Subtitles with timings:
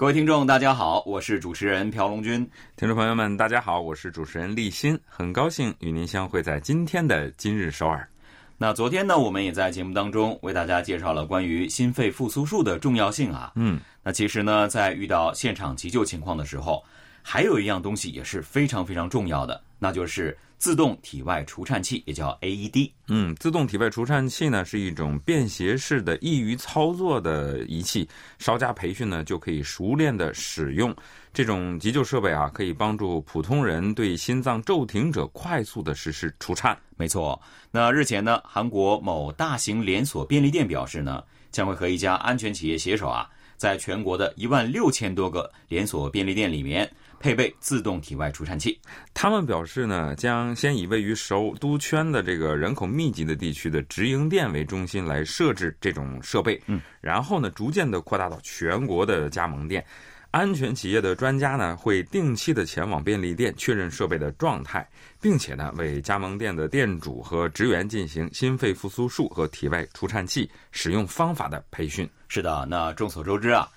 [0.00, 2.38] 各位听众，大家好，我是主持人朴龙军。
[2.74, 8.08] 听众朋友们，大家好，我是主持人立新，很高兴与您相会在今天的今日首尔。
[8.56, 13.52] 那昨天呢，我们也在节目当中为大家介绍了关于心肺复苏术的重要性啊。
[13.56, 16.82] 嗯，那其实呢，在遇到现场急救情况的时候，
[17.22, 22.90] 还有一样东西也是非常非常重要的，那就是自动体外除颤器，也叫 AED。
[23.08, 30.94] 嗯，自动体外除颤器呢是一种便携式的、易于操作的仪器，稍加培训呢就可以熟练的使用。
[31.32, 36.76] 这种急救设备啊，可以帮助普通人对心脏骤停者快速的实施除颤。
[36.96, 46.90] 没错，那日前呢，韩国某大型连锁便利店表示呢，将会和一家安全企业携手啊，在全国的一万六千多个连锁便利店里面。
[47.20, 48.80] 配备自动体外除颤器，
[49.12, 59.84] 他们表示呢，将先以位于首都圈的这个人口密集的地区的直营店为中心来设置这种设备，嗯，然后呢，逐渐的扩大到全国的加盟店。
[60.32, 64.88] 安全企业的专家呢，会定期的前往便利店确认设备的状态，
[65.20, 72.08] 并且呢，为加盟店的店主和职员进行心肺复苏术和体外除颤器使用方法的培训。
[72.28, 73.68] 是的，那众所周知啊。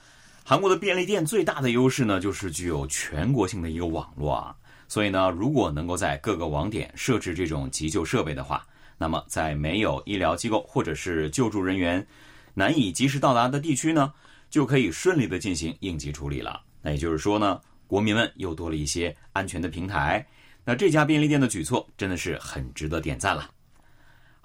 [0.45, 4.53] 韩国的便利店最大的优势呢，就是具有全国性的一个网络啊。
[4.89, 12.05] 所以呢，如果能够在各个网点设置这种急救设备的话，那么在没有医疗机构或者是救助人员
[12.53, 14.13] 难以及时到达的地区呢，
[14.49, 16.61] 就可以顺利的进行应急处理了。
[16.81, 20.25] 那也就是说呢，国民们又多了一些安全的平台。
[20.65, 23.49] 那这家便利店的举措真的是很值得点赞了。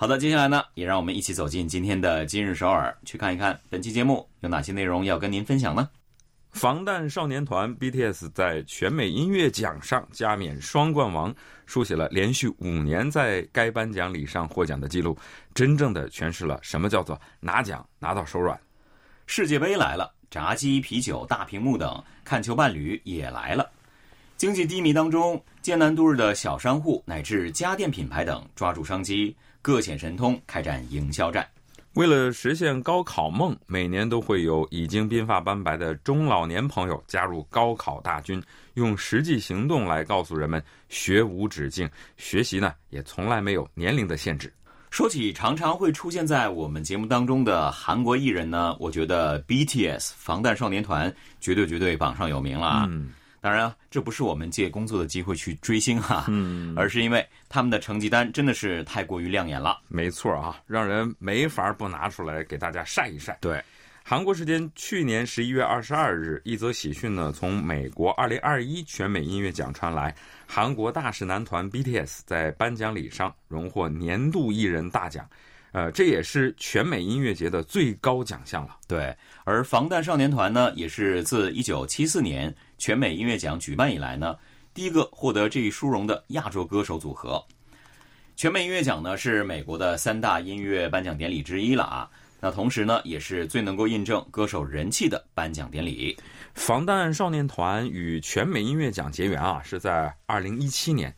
[0.01, 5.89] 好的，接下来呢，也让我们一起走进今天的今日首尔，去看一看本期节目有哪些内容要跟您分享呢？
[6.53, 11.35] 防弹少年团 BTS 在全美音乐奖上加冕双冠王，
[11.67, 15.19] 书写了连续五年在该颁奖礼上获奖的记录，
[15.53, 18.57] 真正的诠释了什么叫做拿奖拿到手软。
[19.27, 23.69] 世界杯来了，炸鸡、啤酒、大屏幕等看球伴侣也来了。
[24.37, 29.35] 经济低迷当中艰难度日的小商户乃至家电品牌等抓住商机。
[29.61, 31.47] 各显神通，开展营销战。
[31.95, 38.41] 为了实现高考梦，每年都会有已经鬓发斑白的中老年朋友加入高考大军，
[38.75, 44.53] 用实际行动来告诉人们学无止境，学习呢也从来没有年龄的限制。
[44.91, 52.89] 说起常常会出现在我们节目当中的韩国艺人呢，我觉得 BTS 防弹少年团绝对绝对榜上有名了啊。
[53.41, 59.79] 当然，这不是我们借工作的机会去追星哈，嗯，而是因为他们的成绩单真的是太过于亮眼了。
[59.89, 63.39] 没错啊，让人没法不拿出来给大家晒一晒。
[63.41, 63.63] 对，
[64.03, 70.15] 韩国时间去年十一月二十二日，一则喜讯呢从美国二零二一全美音乐奖传来，
[70.47, 75.29] 韩国大势男团 BTS 在颁奖礼上荣获年度艺人大奖。
[75.79, 78.77] 呃，这也是全美音乐节的最高奖项了。
[78.89, 84.37] 对，而防弹少年团呢，也是自一九七四年全美音乐奖举办以来呢，
[84.75, 87.41] 第一个获得这一殊荣的亚洲歌手组合。
[88.35, 92.11] 全美音乐奖呢，是美国的三大音乐颁奖典礼之一了啊。
[92.41, 96.17] 那同时呢，也是最能够印证歌手人气的颁奖典礼。
[96.55, 101.15] 防弹少年团与全美音乐奖结缘啊，是在二零一七年。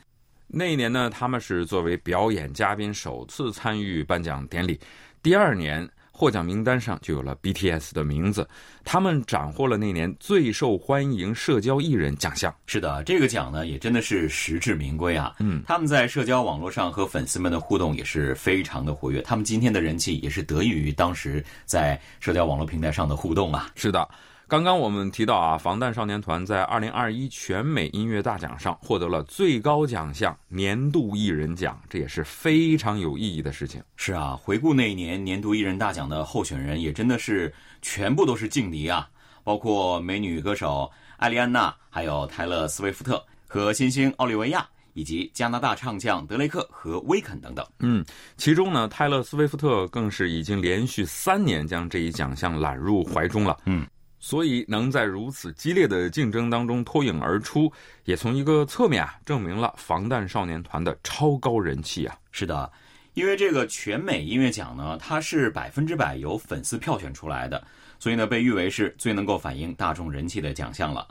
[0.52, 4.78] 那一年呢，他们是作为表演嘉宾首次参与颁奖典礼。
[5.22, 8.48] 第二年，获奖名单上就有了 BTS 的名字，
[8.84, 12.52] 他们斩获了那年最受欢迎社交艺人奖项。
[12.66, 15.36] 是的，这个奖呢也真的是实至名归啊。
[15.38, 23.70] 嗯，他们在社交网络上和粉丝们的互动也是非常的活跃，他们今天的人气也是得益于当时在社交网络平台上的互动啊。
[23.76, 24.08] 是的。
[24.50, 33.80] 刚刚我们提到啊，防弹少年团在二零二一全美音乐大奖上获得了最高奖项年度艺人奖，这也是非常有意义的事情。
[33.94, 39.08] 是啊，回顾那一年年度艺人大奖的候选人，也真的是全部都是劲敌啊，
[39.44, 47.64] 包括美女歌手艾丽安娜，还有泰勒·斯威夫特和新星奥利维亚，以及加拿大唱将德雷克和威肯等等。
[47.78, 48.04] 嗯，
[48.36, 53.56] 其中呢，泰勒·斯威夫特更是已经连续三年将这一奖项揽入怀中了。
[53.66, 53.86] 嗯。
[54.20, 57.72] 所以能在如此激烈的竞争当中脱颖而出，
[58.04, 62.14] 也从一个侧面啊证明了防弹少年团的超高人气啊。
[62.30, 62.70] 是的，
[63.14, 67.66] 因为这个全美音乐奖呢，它是百分之百由粉丝票选出来的，
[67.98, 71.08] 所以呢被誉为是最能够反映大众人气的奖项了。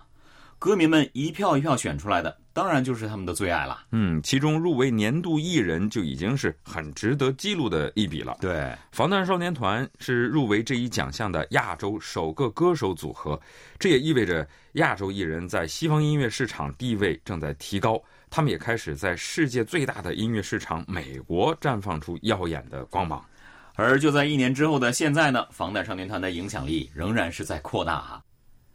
[0.60, 3.86] 歌迷们一票一票选出来的，当然就是他们的最爱了。
[3.94, 8.38] 嗯，其中入围年度艺人就已经是很值得记录的一笔了。
[8.42, 13.40] 对，防弹少年团是入围这一奖项的亚洲首个歌手组合，
[13.80, 17.98] 这也意味着亚洲艺人在西方音乐市场地位正在提高，
[18.30, 23.24] 他们也开始在世界最大的音乐市场美国绽放出耀眼的光芒。
[23.76, 28.22] 而就在一年之后的现在呢，防弹少年团的影响力仍然是在扩大哈。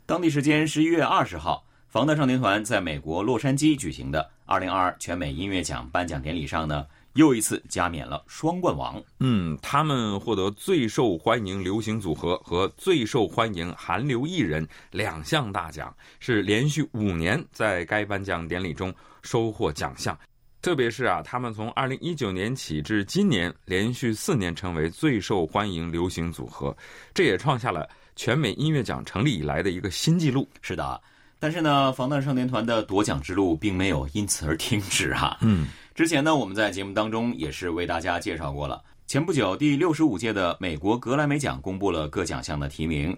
[0.07, 1.63] 当地时间十一月二十号。
[1.94, 9.00] 防弹少年团在美国洛杉矶举行的二零二二全美音乐奖颁奖典礼上呢，又一次加冕了双冠王。
[9.20, 18.93] 嗯，他们获得最受欢迎流行组合和最受欢迎韩流艺人两项大奖，是连续五年在该颁奖典礼中
[19.23, 20.19] 收获奖项。
[20.62, 26.76] 特别是啊，他们从二零一九年起至今年连续四年成为最受欢迎流行组合，
[27.14, 30.49] 这也创下了全美音乐奖成立以来的一个新纪录。
[30.61, 31.00] 是的。
[31.44, 35.37] 但是呢，防弹少年团的夺奖之路并没有因此而停止哈。
[35.43, 38.82] 嗯，之前呢，我们在节目当中也是为大家介绍过了。
[39.06, 43.14] 前不久，第六十五届的美国格莱美奖公布了各奖项的提名，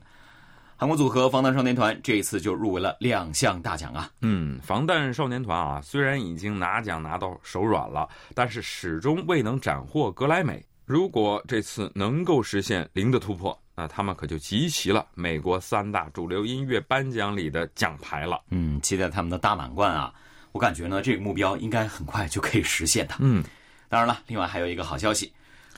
[0.74, 4.10] 韩国组合防弹少年团这一次就入围了两项大奖啊。
[4.22, 10.60] 嗯，防弹少年团啊，虽然已经拿奖拿到手软了，但是始终未能斩获格莱美。
[10.84, 18.40] 如果这次能够实现零的突破，那他们可就集齐了美国三大主流音乐颁奖礼的奖牌了。
[18.48, 20.12] 嗯，期待他们的大满贯啊！
[20.52, 23.14] 我感觉呢，这个目标应该很快就可以实现的。
[23.18, 23.44] 嗯，
[23.90, 25.30] 当然了，另外还有一个好消息，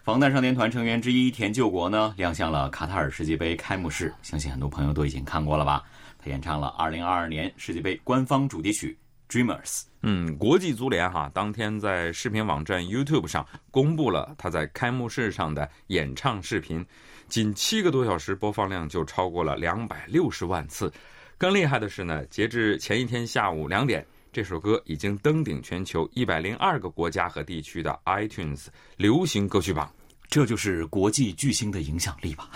[0.05, 5.83] 防弹少年团成员之一田救国呢亮相了卡塔尔世界杯开幕式，相信很多朋友都已经看过了吧？
[6.21, 8.97] 他演唱了2022年世界杯官方主题曲
[9.33, 9.65] 《Dreamers》。
[10.03, 16.87] 嗯，国际足联哈当天在视频网站 YouTube 上公布了他在开幕式上的演唱视频。
[17.29, 20.93] 仅七个多小时，播放量就超过了两百六十万次。
[21.37, 28.67] 更厉害的是呢，截至前一天下午两点，这首歌已经登顶全球一百零二个国家和地区的 iTunes
[28.97, 29.91] 流行歌曲榜。
[30.29, 32.51] 这就是国际巨星的影响力吧。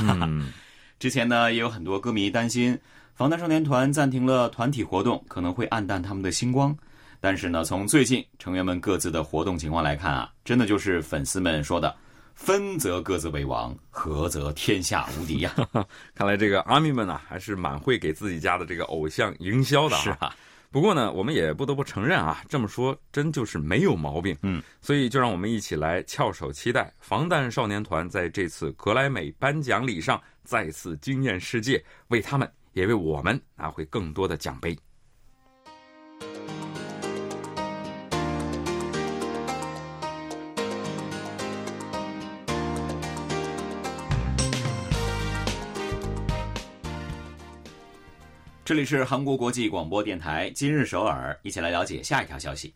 [0.98, 2.78] 之前呢，也有很多歌迷担心
[3.14, 6.76] 防弹少年团暂停了团体活动，可能会暗淡他们的星光。
[7.20, 11.94] 但是呢，从最近成员们各自的活动情况来看啊，真的就是粉丝们说的。
[12.44, 15.54] 分则各自为王，合则天下无敌呀！
[16.12, 20.34] 看来这个阿米们呢，还是蛮会给自己家的这个偶像营销的是啊。
[20.68, 24.36] 不过呢，我们也不得不承认啊，这么说真就是没有毛病。
[24.42, 34.76] 嗯，所以就让我们一起来翘首期待防弹少年团在这次格莱美颁奖礼上再次惊艳世界，为他们也为我们拿回更多的奖杯。
[48.64, 52.72] 这里是韩国国际广播电台今日首尔，一起来了解下一条消息。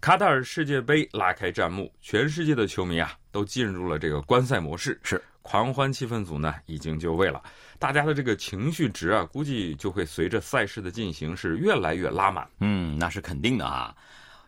[0.00, 7.40] 卡塔尔世界杯拉开战幕，全世界的球迷啊都进入了这个观赛模式，是狂欢气氛组呢已经就位了，
[7.78, 12.44] 大家的这个情绪值啊，估计就会随着赛事的进行是越来越拉满。
[12.58, 13.94] 嗯，那是肯定的啊。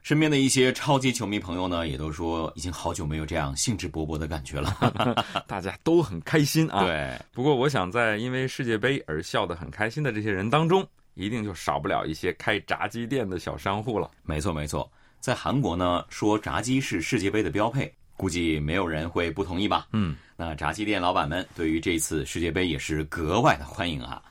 [0.02, 4.74] 身边的一些超级球迷朋友呢，也都说已经好久没有这样兴致勃勃的感觉了，
[5.46, 6.84] 大家都很开心啊。
[6.84, 14.10] 对，不过我想在因为世界杯而笑得很开心的这些人当中，一定就少不了一些开炸鸡店的小商户了。
[14.22, 19.88] 没错，没错，在韩国呢，说炸鸡是世界杯的标配，估计没有人会不同意吧？
[19.92, 24.22] 嗯，那炸鸡店老板们对于这次世界杯也是格外的欢迎啊。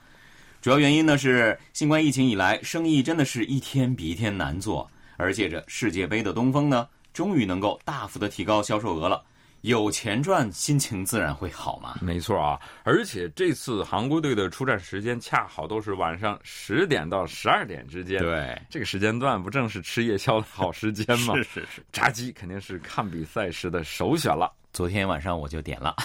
[0.62, 4.89] 主要原因呢是新冠疫情以来，生意真的是一天比一天难做。
[5.20, 9.22] 而借着世界杯的东风呢，终于能够大幅的提高销售额了，
[9.62, 11.98] 有钱赚，心情自然会好嘛。
[12.02, 21.36] 没错啊，而且这次韩国队的出战时间恰好都是晚上十点到十二点之间，对，这个时间段不正是吃夜宵的好时间吗？
[21.36, 24.50] 是是是，炸鸡肯定是看比赛时的首选了。
[24.72, 25.96] 昨天晚上我就点了，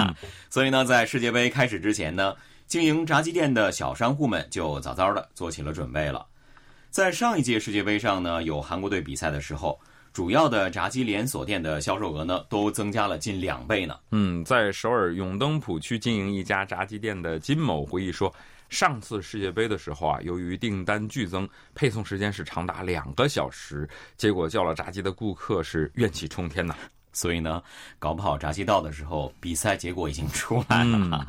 [0.50, 2.34] 所以呢，在世界杯开始之前呢，
[2.66, 6.26] 经营炸鸡店的小商户们就早早的做起了准备了。
[6.90, 9.78] 在上一届世界杯上呢，有韩国队比赛的时候，
[10.12, 13.96] 主要的炸鸡连锁店的销售额呢都增加了近两倍呢。
[14.10, 18.34] 嗯，在首尔永登浦区经营一家炸鸡店的金某回忆说，
[18.70, 26.74] 上次世界杯的时候啊，由于订单剧增，配送时间是长达两个小时，结果叫了炸鸡的顾客是怨气冲天呐。
[27.12, 27.62] 所以呢，
[27.98, 31.26] 搞不好炸鸡到的时候，比赛结果已经出来了。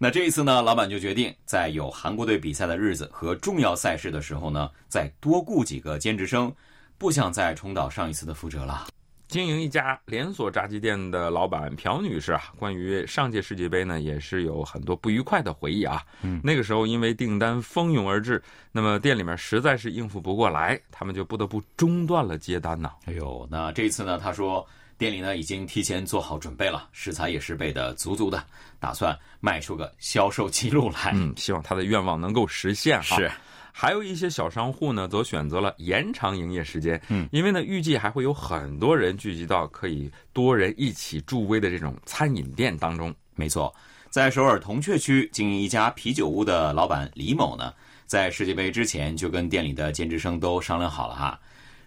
[0.00, 6.54] 那这一次呢，老板就决定在有韩国队比赛的日子和重要赛事的时候呢，再多雇几个兼职生，
[6.96, 8.86] 不想再重蹈上一次的覆辙了。
[9.26, 16.00] 经营一家连锁炸鸡店的老板朴女士啊，关于上届世界杯呢，也是有很多不愉快的回忆啊。
[16.22, 18.40] 嗯，那个时候因为订单蜂拥而至，
[18.70, 22.88] 那么店里面实在是应付不过来，他们就不得不中断了接单呢。
[23.06, 24.64] 哎呦，那这次呢，他说
[24.98, 28.44] 店里呢已经提前做好准备了，食材也是备的足足的，
[28.80, 31.12] 打算卖出个销售记录来。
[31.14, 33.16] 嗯，希望他的愿望能够实现哈。
[33.16, 33.30] 是。
[33.72, 37.00] 还有一些小商户呢，则选择了延长营业时间。
[37.06, 43.14] 嗯，因为呢，预计还会有很多人聚集到可以多人一起助威的这种餐饮店当中。
[43.36, 43.72] 没错，
[44.10, 47.72] 在首尔铜雀区经营一家啤酒屋的老板李某呢，
[48.04, 51.38] 在世界杯之前就跟店里的兼职生都商量好了哈。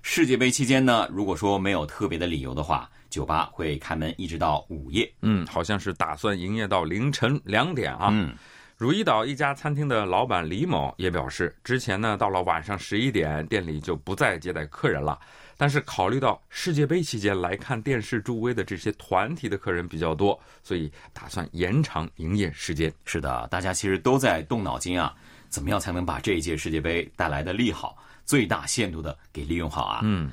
[0.01, 5.13] 世界杯期间呢，如果说没有特别的理由的话，酒吧会开门一直到午夜。
[5.21, 8.07] 嗯，好像是打算营业到凌晨两点啊。
[8.11, 8.33] 嗯。
[8.77, 15.19] 如意岛一家餐厅的老板李某也表示，之前呢，到了晚上十一点，店里就不再接待客人了。
[15.55, 22.91] 但是考虑到世界杯期间来看电视助威的这些团体的客人比较多，所以打算延长营业时间。
[23.05, 25.13] 是的，大家其实都在动脑筋啊，
[25.47, 29.99] 怎么样才能把这一届世界杯带来的利好最大限度的给利用好啊？
[30.01, 30.31] 嗯。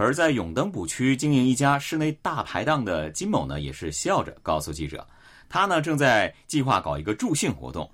[0.00, 5.06] 而在永登浦区经营一家室内大排档的金某呢，也是笑着告诉记者。
[5.46, 7.88] 他呢正在计划搞一个助兴活动，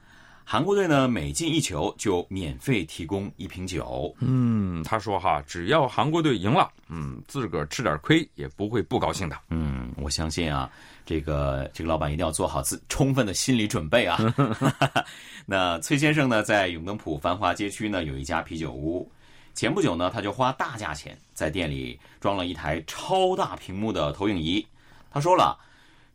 [0.45, 4.15] 韩国队呢每进一球就免费提供一瓶酒。
[4.21, 9.37] 嗯，他说哈，只要韩国队赢了，嗯，自个儿吃点亏也不会不高兴的。
[9.51, 10.71] 嗯，我相信啊，
[11.05, 14.17] 这个这个老板一定要做好自充分的心理准备啊。
[15.45, 19.11] 那崔先生呢，在永登浦繁华街区呢有一家啤酒屋，
[19.57, 24.65] 前不久呢他就花大价钱在店里装了一台超大屏幕的投影仪。
[25.11, 25.59] 他说了。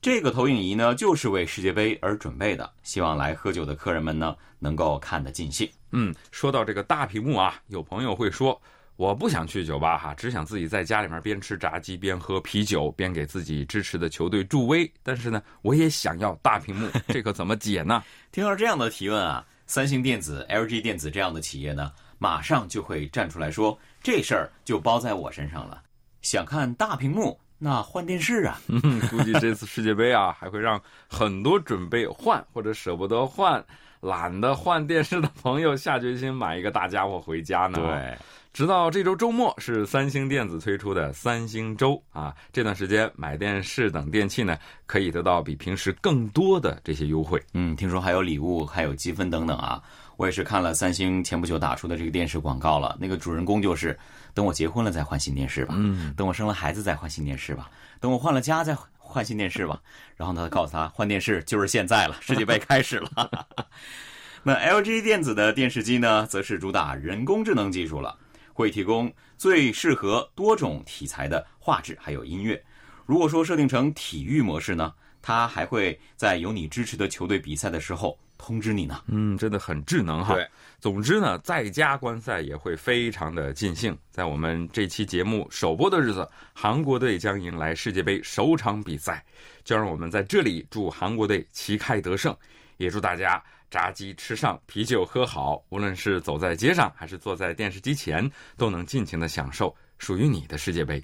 [0.04, 5.70] 这个投影仪呢，就是为世界杯而准备的，希望来喝酒的客人们呢能够看得尽兴。
[5.92, 8.60] 嗯，说到这个大屏幕啊，有朋友会说，
[8.96, 14.92] 我不想去酒吧哈，只想自己在家里面边吃炸鸡边喝啤酒，边给自己支持的球队助威。
[15.04, 18.04] 但是呢，我也想要大屏幕，这可怎么解呢？
[18.34, 25.82] 听到这样的提问啊，三星电子、LG 电子这样的企业呢，马上就会站出来说，这事儿就包在我身上了。
[26.22, 27.40] 想看大屏幕。
[27.58, 28.62] 那换电视啊，
[29.10, 33.64] 估计这次世界杯啊，还会让很多准备换或者舍不得换、
[34.02, 37.80] 懒得换电视的朋友下决心买一个大家伙回家呢。
[37.80, 38.18] 对，
[38.54, 47.42] 直到这周周末是三星电子推出的三星周啊，这段时间买电视等电器呢，可以得到比平时更多的这些优惠。
[47.54, 49.82] 嗯，听说还有礼物，还有积分等等啊。
[50.22, 53.98] 我也是看了三星前不久打出的这个电视广告了，那个主人公就是
[54.36, 59.82] 等我结婚了再换新电视吧，嗯，等我生了孩子再换新电视吧，等我换了家再换新电视吧。
[60.16, 63.48] 然后呢，告诉他换电视就是现在了，世界杯开始了。
[64.46, 68.16] 那 LG 电子的电视机呢，则是主打人工智能技术了，
[68.54, 72.64] 会提供最适合多种题材的画质还有音乐。
[73.08, 78.16] 如果说设定成体育模式呢，它还会在有你支持的球队比赛的时候。
[78.42, 80.34] 通知你呢，嗯，真的很智能哈。
[80.34, 83.96] 对，总之呢，在家观赛也会非常的尽兴。
[84.10, 89.24] 在我们这期节目首播的日子，韩国队将迎来世界杯首场比赛，
[89.64, 92.36] 就让我们在这里祝韩国队旗开得胜，
[92.78, 95.64] 也祝大家炸鸡吃上，啤酒喝好。
[95.70, 101.02] 无论是走在街上，还是坐在电视机前，都能尽情的享受属于你的世界杯。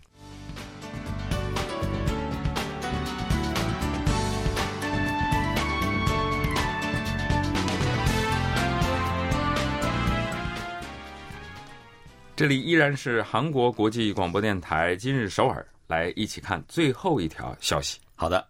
[12.37, 17.97] 这里依然是韩国国际广播电台今日首尔，来一起看最后一条消息。
[18.13, 18.47] 好的，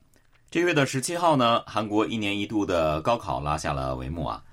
[0.52, 4.44] 这个月的十七号呢，韩国一年一度的高考拉下了帷幕啊。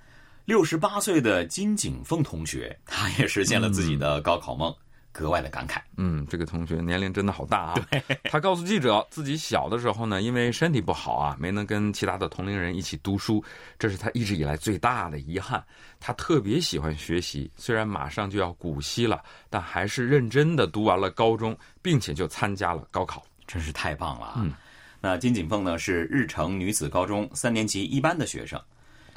[0.45, 4.73] 六十八岁的金景凤同学，他也实现了自己的高考梦。
[5.15, 7.75] 格外的感慨，嗯，这个同学年龄真的好大啊。
[8.29, 13.43] 他告诉记者，自己小的时候呢，因为身体不好啊，没能跟其他的同龄人一起读书，
[13.79, 15.65] 这是他一直以来最大的遗憾。
[16.01, 24.35] 他特别喜欢学习，虽然马上就要古稀了，但还是认真的读完了高中，并且就参加了高考，真是太棒了啊！
[24.39, 24.53] 嗯，
[25.01, 28.61] 那金锦凤呢，是日成女子高中三年级一班的学生，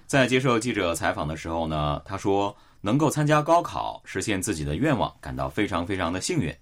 [0.05, 2.55] 在接受记者采访的时候呢，他说。
[2.81, 6.55] 能够参加高考，实现自己的愿望，感到非常非常的幸运。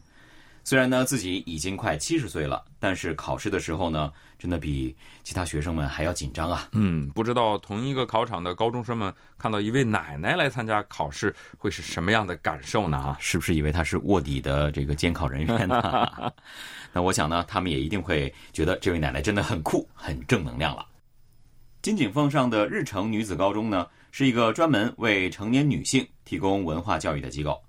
[0.68, 6.70] 虽然呢自己已经快七十岁了，但是考试的时候呢，真的比其他学生们还要紧张啊。
[6.72, 12.98] 嗯，不知道同一个考场的高中生们看到一位奶奶来参加考试，会是什么样的感受呢？
[12.98, 16.34] 啊，是不是以为她是卧底的这个监考人员呢？
[16.92, 20.84] 那我想呢，他们也一定会觉得这位奶奶真的很酷，很正能量了。
[21.84, 23.86] 金井凤上的日程女子高中呢？
[24.18, 27.62] 是一个专门为成年女性提供文化教育的机构。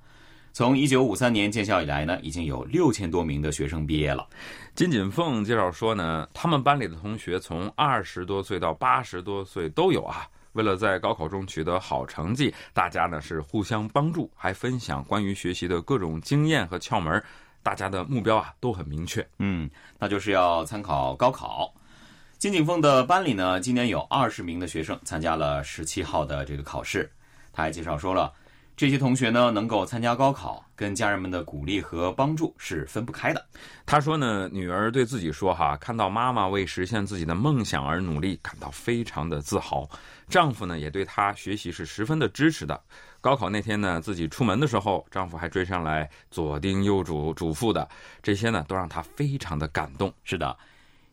[0.53, 4.25] 从一九五三年建校以来呢，已经有六千多名的学生毕业了。
[4.73, 10.29] 金锦凤介绍说呢，他们班里的同学从二十多岁到八十多岁都有啊。
[10.53, 17.21] 为了在高考中取得好成绩，大家呢是互相帮助，还分享关于学习的各种经验和窍门。
[17.61, 21.75] 大家的目标啊都很明确，嗯，那就是要参考高考。
[22.39, 27.11] 金景凤的班里呢，今年有二十名的学生参加了十七号的这个考试。
[27.51, 28.31] 他还介绍说了，
[28.77, 33.43] 这些同学呢能够参加高考，跟家人们的鼓励和帮助是分不开的。
[33.87, 39.89] 他说呢，女儿对自己说哈，看到妈妈为实现自己的梦想而努力，感到非常的自豪。
[40.29, 42.79] 丈夫呢也对她学习是十分的支持的。
[43.23, 47.89] 高考那天呢，自己出门的时候，丈夫还追上来左叮右嘱嘱咐的，
[48.23, 50.13] 这些呢都让她非常的感动。
[50.23, 50.55] 是的。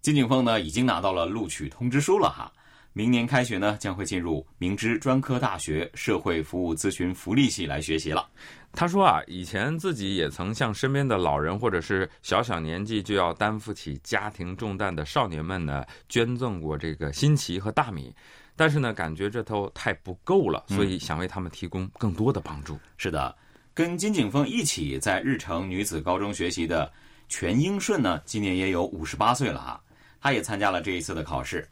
[0.03, 2.51] 金景凤呢，已经拿到了录取通知书了哈。
[2.91, 8.27] 明年开学呢，将会进入明知专科大学社会服务咨询福利系来学习了。
[8.73, 18.13] 他说啊，以前自己也曾向身边的老人或者是小小年纪就要担负起家庭重担的少年们呢，捐赠过这个新奇和大米，
[18.57, 22.77] 但是呢，感觉这都太不够了，所以想为他们提供更多的帮助。
[22.97, 23.33] 是的，
[23.73, 26.91] 跟金景峰一起在日城女子高中学习的
[27.29, 29.79] 全英顺呢，今年也有五十八岁了啊。
[30.23, 31.67] 他也参加了这一次的考试，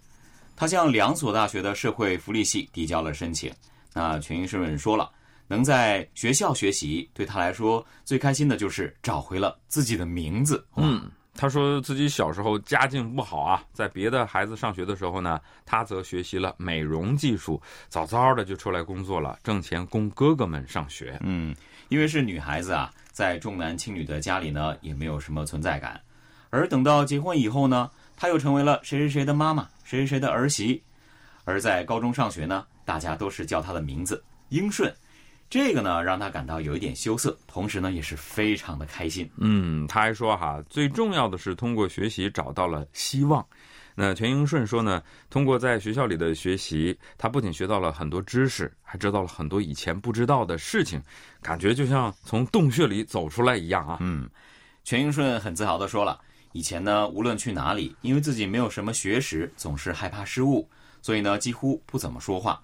[0.57, 3.49] 他向两所大学的社会福利系递交了申请。
[3.93, 5.09] 那全英顺说了，
[5.47, 10.65] 能在学校学习，对他来说最开心的就是找回了自己的名字。
[10.75, 21.17] 嗯，他说自己小时候家境不好啊，在别的孩子上学的时候呢，他则学习了美容技术，早早的就出来工作了，挣钱供哥哥们上学。
[21.21, 21.55] 嗯，
[21.87, 25.97] 因为是女孩子啊，在重男轻女的家里呢，也没有什么存在感，
[26.49, 27.89] 而等到结婚以后呢。
[28.21, 30.79] 他又成为了谁谁谁的妈妈，谁谁谁的儿媳，
[31.43, 34.93] 而在高中上学呢，大家都是叫她的名字英顺，
[35.49, 39.27] 这个呢让他感到有一点羞涩，同时呢也是非常的开心。
[39.37, 43.43] 嗯，他还说哈，最重要的是通过学习找到了希望。
[43.95, 45.01] 那全英顺说呢，
[45.31, 51.01] 通过在学校里的学习，他不仅学到了很多知识，还知道了很多以前不知道的事情，
[51.41, 53.97] 感觉就像从洞穴里走出来一样啊。
[53.99, 54.29] 嗯，
[54.83, 56.21] 全英顺很自豪的说了。
[56.53, 60.69] 以前呢，无论去哪里，因为自己没有什么学识，总是害怕失误，
[61.01, 62.61] 所以呢，几乎不怎么说话。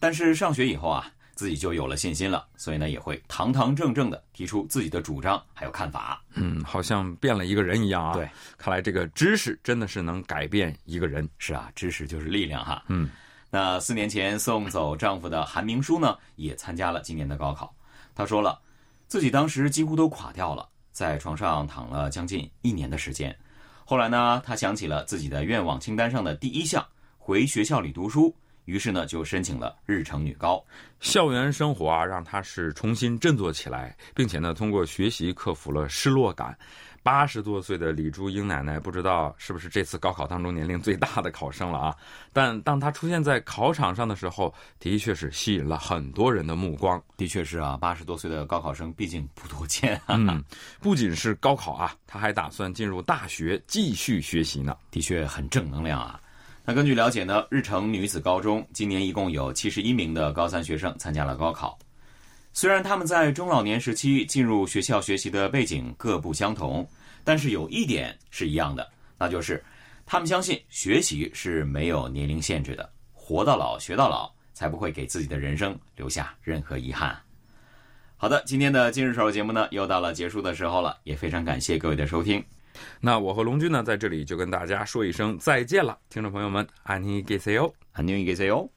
[0.00, 6.22] 但是上学以后啊，自己就有了信心了，所以呢，也会堂堂正正的提出自己的主张还有看法。
[6.34, 8.14] 嗯，好像变了一个人一样啊。
[8.14, 11.28] 对，看来这个知识真的是能改变一个人。
[11.38, 12.82] 是啊，知识就是力量哈。
[12.88, 13.10] 嗯，
[13.50, 17.74] 那四年前送走丈夫的韩明书呢，也参加了今年的高考。
[18.14, 18.58] 他说了，
[19.06, 20.68] 自己当时几乎都垮掉了。
[20.98, 23.32] 在床上躺了将近一年的时间，
[23.84, 26.84] 后来呢，他想起了自己的愿望清单上的第一项，
[27.18, 28.34] 回学校里读书，
[28.64, 30.60] 于是呢，就申请了日程女高。
[30.98, 36.58] 校园生活啊，让他是重新振作起来，并且呢，通过学习克服了失落感。
[37.02, 41.96] 八十多岁的李珠英奶奶，不知道是不是这次高考当中年龄最大的考生了啊？
[42.32, 47.02] 但当她出现在考场上的时候，的确是吸引了很多人的目光。
[47.16, 50.00] 的确是啊，八十多岁的高考生毕竟不多见。
[50.06, 50.42] 嗯，
[50.80, 54.76] 不仅是高考啊，她还打算进入大学继续学习呢。
[54.90, 56.20] 的确很正能量啊。
[56.64, 61.78] 那根据了解呢，日城女子高中今年一共有七十一名的高三学生参加了高考。
[62.52, 66.88] 虽然他们在中老年时期进入学校学习的背景各不相同，
[67.22, 69.62] 但是有一点是一样的，那就是
[70.04, 77.16] 他们相信学习是没有年龄限制的，活到老学到老，才不会给自己的人生留下任何遗憾。
[78.16, 82.44] 好的，今天的今日首尔节目呢，又到了结束的时候了，也非常感谢各位的收听。
[83.00, 88.68] 那我和龙军呢，在这里就跟大家说一声再见了，听众朋友们，安妮给 C O，安妮给 C O。